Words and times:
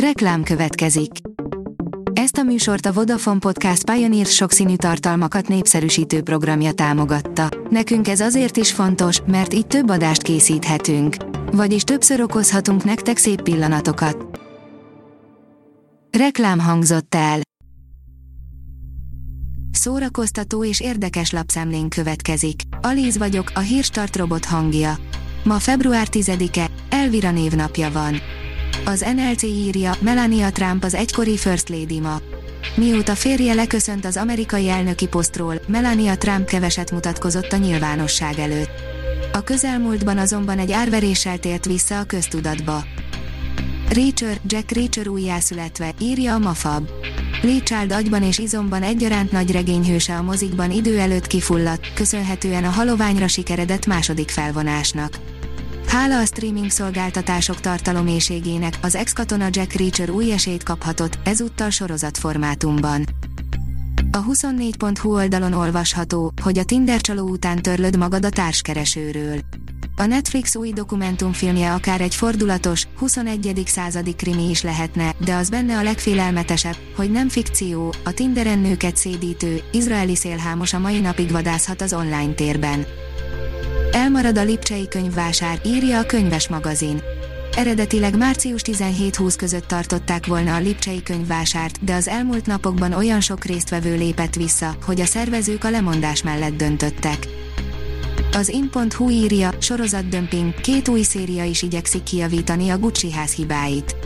Reklám 0.00 0.42
következik. 0.42 1.10
Ezt 2.12 2.36
a 2.36 2.42
műsort 2.42 2.86
a 2.86 2.92
Vodafone 2.92 3.38
Podcast 3.38 3.90
Pioneer 3.90 4.26
sokszínű 4.26 4.76
tartalmakat 4.76 5.48
népszerűsítő 5.48 6.22
programja 6.22 6.72
támogatta. 6.72 7.48
Nekünk 7.70 8.08
ez 8.08 8.20
azért 8.20 8.56
is 8.56 8.72
fontos, 8.72 9.20
mert 9.26 9.54
így 9.54 9.66
több 9.66 9.88
adást 9.88 10.22
készíthetünk. 10.22 11.16
Vagyis 11.52 11.82
többször 11.82 12.20
okozhatunk 12.20 12.84
nektek 12.84 13.16
szép 13.16 13.42
pillanatokat. 13.42 14.40
Reklám 16.18 16.58
hangzott 16.58 17.14
el. 17.14 17.40
Szórakoztató 19.70 20.64
és 20.64 20.80
érdekes 20.80 21.30
lapszemlén 21.30 21.88
következik. 21.88 22.60
Alíz 22.80 23.18
vagyok, 23.18 23.50
a 23.54 23.60
hírstart 23.60 24.16
robot 24.16 24.44
hangja. 24.44 24.98
Ma 25.44 25.58
február 25.58 26.06
10-e, 26.10 26.70
Elvira 26.90 27.30
névnapja 27.30 27.90
van. 27.90 28.14
Az 28.88 29.04
NLC 29.16 29.42
írja, 29.42 29.94
Melania 30.00 30.50
Trump 30.50 30.84
az 30.84 30.94
egykori 30.94 31.36
First 31.36 31.68
Lady 31.68 32.00
ma. 32.00 32.20
Mióta 32.74 33.14
férje 33.14 33.54
leköszönt 33.54 34.04
az 34.04 34.16
amerikai 34.16 34.68
elnöki 34.68 35.06
posztról, 35.06 35.60
Melania 35.66 36.16
Trump 36.16 36.48
keveset 36.48 36.90
mutatkozott 36.90 37.52
a 37.52 37.56
nyilvánosság 37.56 38.38
előtt. 38.38 38.70
A 39.32 39.40
közelmúltban 39.40 40.18
azonban 40.18 40.58
egy 40.58 40.72
árveréssel 40.72 41.38
tért 41.38 41.64
vissza 41.64 41.98
a 41.98 42.04
köztudatba. 42.04 42.84
Reacher, 43.88 44.40
Jack 44.46 44.70
Reacher 44.70 45.08
újjászületve, 45.08 45.94
írja 46.00 46.34
a 46.34 46.38
Mafab. 46.38 46.88
Lee 47.42 47.62
Child 47.62 47.92
agyban 47.92 48.22
és 48.22 48.38
izomban 48.38 48.82
egyaránt 48.82 49.32
nagy 49.32 49.50
regényhőse 49.50 50.16
a 50.16 50.22
mozikban 50.22 50.70
idő 50.70 50.98
előtt 50.98 51.26
kifulladt, 51.26 51.92
köszönhetően 51.94 52.64
a 52.64 52.70
haloványra 52.70 53.28
sikeredett 53.28 53.86
második 53.86 54.30
felvonásnak. 54.30 55.25
Hála 55.86 56.18
a 56.18 56.24
streaming 56.24 56.70
szolgáltatások 56.70 57.60
tartalomészségének, 57.60 58.78
az 58.82 58.94
ex-katona 58.94 59.48
Jack 59.50 59.72
Reacher 59.72 60.10
új 60.10 60.32
esélyt 60.32 60.62
kaphatott, 60.62 61.18
ezúttal 61.24 61.70
sorozatformátumban. 61.70 63.04
A 64.10 64.24
24.hu 64.24 65.14
oldalon 65.14 65.52
olvasható, 65.52 66.32
hogy 66.42 66.58
a 66.58 66.64
Tinder 66.64 67.00
csaló 67.00 67.28
után 67.28 67.62
törlöd 67.62 67.96
magad 67.96 68.24
a 68.24 68.28
társkeresőről. 68.28 69.40
A 69.96 70.06
Netflix 70.06 70.56
új 70.56 70.72
dokumentumfilmje 70.72 71.72
akár 71.72 72.00
egy 72.00 72.14
fordulatos, 72.14 72.86
21. 72.98 73.62
századi 73.66 74.14
krimi 74.14 74.50
is 74.50 74.62
lehetne, 74.62 75.14
de 75.24 75.34
az 75.34 75.48
benne 75.48 75.78
a 75.78 75.82
legfélelmetesebb, 75.82 76.76
hogy 76.96 77.10
nem 77.10 77.28
fikció, 77.28 77.94
a 78.04 78.12
Tinderen 78.12 78.58
nőket 78.58 78.96
szédítő, 78.96 79.60
izraeli 79.72 80.16
szélhámos 80.16 80.72
a 80.72 80.78
mai 80.78 81.00
napig 81.00 81.30
vadászhat 81.30 81.82
az 81.82 81.92
online 81.92 82.32
térben. 82.32 82.86
Elmarad 84.06 84.38
a 84.38 84.42
Lipcsei 84.42 84.88
könyvvásár, 84.88 85.60
írja 85.64 85.98
a 85.98 86.06
könyves 86.06 86.48
magazin. 86.48 87.00
Eredetileg 87.56 88.16
március 88.16 88.60
17-20 88.64 89.34
között 89.36 89.66
tartották 89.66 90.26
volna 90.26 90.54
a 90.54 90.58
Lipcsei 90.58 91.02
könyvvásárt, 91.02 91.84
de 91.84 91.94
az 91.94 92.08
elmúlt 92.08 92.46
napokban 92.46 92.92
olyan 92.92 93.20
sok 93.20 93.44
résztvevő 93.44 93.96
lépett 93.96 94.34
vissza, 94.34 94.76
hogy 94.84 95.00
a 95.00 95.04
szervezők 95.04 95.64
a 95.64 95.70
lemondás 95.70 96.22
mellett 96.22 96.56
döntöttek. 96.56 97.28
Az 98.32 98.48
in.hu 98.48 99.10
írja, 99.10 99.50
sorozatdömping, 99.58 100.60
két 100.60 100.88
új 100.88 101.02
széria 101.02 101.44
is 101.44 101.62
igyekszik 101.62 102.02
kijavítani 102.02 102.68
a 102.68 102.78
Gucci 102.78 103.12
ház 103.12 103.32
hibáit. 103.32 103.96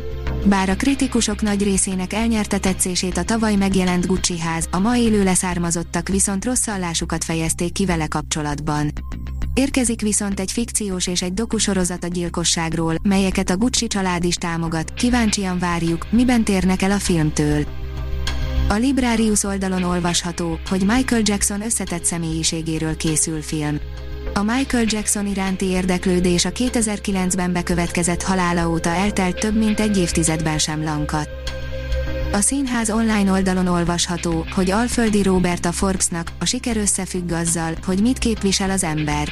Bár 0.44 0.68
a 0.68 0.76
kritikusok 0.76 1.42
nagy 1.42 1.62
részének 1.62 2.12
elnyerte 2.12 2.58
tetszését 2.58 3.16
a 3.16 3.24
tavaly 3.24 3.54
megjelent 3.54 4.06
Gucci 4.06 4.38
ház, 4.38 4.68
a 4.70 4.78
ma 4.78 4.96
élő 4.96 5.22
leszármazottak 5.24 6.08
viszont 6.08 6.44
rossz 6.44 6.66
hallásukat 6.66 7.24
fejezték 7.24 7.72
ki 7.72 7.84
vele 7.84 8.06
kapcsolatban. 8.06 8.92
Érkezik 9.60 10.00
viszont 10.00 10.40
egy 10.40 10.52
fikciós 10.52 11.06
és 11.06 11.22
egy 11.22 11.34
dokusorozat 11.34 12.04
a 12.04 12.06
gyilkosságról, 12.06 12.94
melyeket 13.02 13.50
a 13.50 13.56
Gucci 13.56 13.86
család 13.86 14.24
is 14.24 14.34
támogat, 14.34 14.94
kíváncsian 14.94 15.58
várjuk, 15.58 16.06
miben 16.10 16.44
térnek 16.44 16.82
el 16.82 16.90
a 16.90 16.98
filmtől. 16.98 17.66
A 18.68 18.74
Librarius 18.74 19.44
oldalon 19.44 19.82
olvasható, 19.82 20.58
hogy 20.68 20.84
Michael 20.86 21.22
Jackson 21.24 21.62
összetett 21.62 22.04
személyiségéről 22.04 22.96
készül 22.96 23.42
film. 23.42 23.80
A 24.34 24.42
Michael 24.42 24.84
Jackson 24.86 25.26
iránti 25.26 25.66
érdeklődés 25.66 26.44
a 26.44 26.50
2009-ben 26.50 27.52
bekövetkezett 27.52 28.22
halála 28.22 28.68
óta 28.68 28.90
eltelt 28.90 29.40
több 29.40 29.56
mint 29.56 29.80
egy 29.80 29.98
évtizedben 29.98 30.58
sem 30.58 30.82
lankadt. 30.82 31.30
A 32.32 32.40
színház 32.40 32.90
online 32.90 33.30
oldalon 33.30 33.66
olvasható, 33.66 34.46
hogy 34.54 34.70
Alföldi 34.70 35.22
Robert 35.22 35.66
a 35.66 35.72
Forbesnak, 35.72 36.32
a 36.40 36.44
siker 36.44 36.76
összefügg 36.76 37.32
azzal, 37.32 37.74
hogy 37.84 38.02
mit 38.02 38.18
képvisel 38.18 38.70
az 38.70 38.84
ember. 38.84 39.28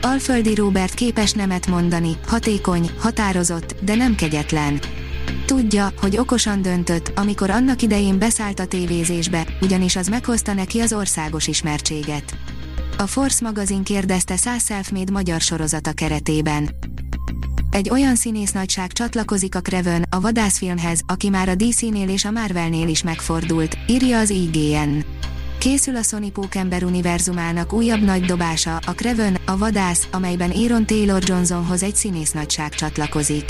Alföldi 0.00 0.54
Robert 0.54 0.94
képes 0.94 1.32
nemet 1.32 1.66
mondani, 1.66 2.16
hatékony, 2.26 2.90
határozott, 2.98 3.74
de 3.80 3.94
nem 3.94 4.14
kegyetlen. 4.14 4.80
Tudja, 5.46 5.92
hogy 6.00 6.16
okosan 6.18 6.62
döntött, 6.62 7.12
amikor 7.14 7.50
annak 7.50 7.82
idején 7.82 8.18
beszállt 8.18 8.60
a 8.60 8.66
tévézésbe, 8.66 9.46
ugyanis 9.60 9.96
az 9.96 10.08
meghozta 10.08 10.52
neki 10.52 10.80
az 10.80 10.92
országos 10.92 11.46
ismertséget. 11.46 12.36
A 12.98 13.06
Force 13.06 13.44
magazin 13.44 13.82
kérdezte 13.82 14.36
100 14.36 14.64
self 14.64 14.90
magyar 15.12 15.40
sorozata 15.40 15.92
keretében. 15.92 16.68
Egy 17.76 17.90
olyan 17.90 18.14
színész 18.14 18.52
nagyság 18.52 18.92
csatlakozik 18.92 19.54
a 19.54 19.60
Krevön, 19.60 20.04
a 20.10 20.20
vadászfilmhez, 20.20 21.00
aki 21.06 21.28
már 21.28 21.48
a 21.48 21.54
DC-nél 21.54 22.08
és 22.08 22.24
a 22.24 22.30
Marvelnél 22.30 22.88
is 22.88 23.02
megfordult, 23.02 23.78
írja 23.86 24.18
az 24.18 24.30
IGN. 24.30 24.98
Készül 25.58 25.96
a 25.96 26.02
Sony 26.02 26.32
Pókember 26.32 26.84
univerzumának 26.84 27.72
újabb 27.72 28.02
nagy 28.02 28.24
dobása, 28.24 28.76
a 28.86 28.92
Krevön, 28.92 29.38
a 29.46 29.56
vadász, 29.56 30.08
amelyben 30.12 30.50
Aaron 30.50 30.86
Taylor 30.86 31.22
Johnsonhoz 31.24 31.82
egy 31.82 31.96
színész 31.96 32.32
nagyság 32.32 32.74
csatlakozik. 32.74 33.44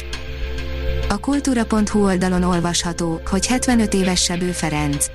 A 1.09 1.19
kultúra.hu 1.19 2.04
oldalon 2.04 2.42
olvasható, 2.42 3.20
hogy 3.31 3.47
75 3.47 3.94
éves 3.94 4.22
Sebő 4.22 4.50
Ferenc. 4.50 5.06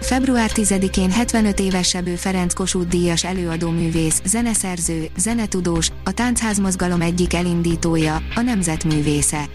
Február 0.00 0.50
10-én 0.54 1.10
75 1.10 1.60
éves 1.60 1.88
Sebő 1.88 2.14
Ferenc 2.14 2.52
Kossuth 2.52 2.88
díjas 2.88 3.24
előadóművész, 3.24 4.20
zeneszerző, 4.24 5.08
zenetudós, 5.16 5.90
a 6.04 6.12
táncházmozgalom 6.12 7.00
egyik 7.00 7.34
elindítója, 7.34 8.22
a 8.34 8.40
nemzetművésze. 8.40 9.48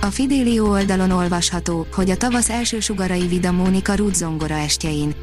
A 0.00 0.06
Fidelio 0.06 0.70
oldalon 0.70 1.10
olvasható, 1.10 1.86
hogy 1.92 2.10
a 2.10 2.16
tavasz 2.16 2.50
első 2.50 2.80
sugarai 2.80 3.26
Vida 3.26 3.52
Mónika 3.52 3.94
Ruth 3.94 4.14
zongora 4.14 4.54
estjein. 4.54 5.14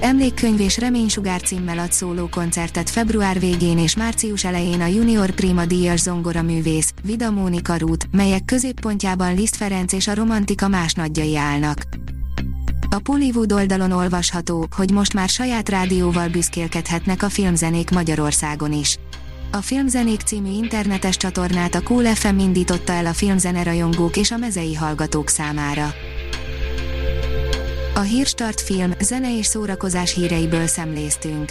Emlékkönyv 0.00 0.60
és 0.60 0.78
reménysugár 0.78 1.42
címmel 1.42 1.78
ad 1.78 1.92
szóló 1.92 2.28
koncertet 2.28 2.90
február 2.90 3.40
végén 3.40 3.78
és 3.78 3.96
március 3.96 4.44
elején 4.44 4.80
a 4.80 4.86
Junior 4.86 5.30
Prima 5.30 5.66
díjas 5.66 6.00
zongora 6.00 6.42
művész, 6.42 6.92
Vida 7.02 7.30
Mónika 7.30 7.76
Ruth, 7.76 8.06
melyek 8.10 8.44
középpontjában 8.44 9.34
Liszt 9.34 9.56
Ferenc 9.56 9.92
és 9.92 10.08
a 10.08 10.14
romantika 10.14 10.68
más 10.68 10.92
nagyjai 10.92 11.36
állnak. 11.36 11.82
A 12.96 13.00
Pollywood 13.00 13.52
oldalon 13.52 13.92
olvasható, 13.92 14.66
hogy 14.76 14.90
most 14.90 15.14
már 15.14 15.28
saját 15.28 15.68
rádióval 15.68 16.28
büszkélkedhetnek 16.28 17.22
a 17.22 17.28
filmzenék 17.28 17.90
Magyarországon 17.90 18.72
is. 18.72 18.98
A 19.52 19.56
Filmzenék 19.56 20.20
című 20.20 20.50
internetes 20.50 21.16
csatornát 21.16 21.74
a 21.74 21.82
Cool 21.82 22.04
FM 22.04 22.38
indította 22.38 22.92
el 22.92 23.06
a 23.06 23.12
filmzene 23.12 23.62
rajongók 23.62 24.16
és 24.16 24.30
a 24.30 24.36
mezei 24.36 24.74
hallgatók 24.74 25.28
számára. 25.28 25.94
A 27.94 28.00
Hírstart 28.00 28.60
film, 28.60 28.92
zene 29.00 29.38
és 29.38 29.46
szórakozás 29.46 30.14
híreiből 30.14 30.66
szemléztünk. 30.66 31.50